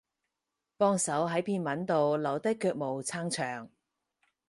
[0.77, 3.69] 幫手喺篇文度留低腳毛撐場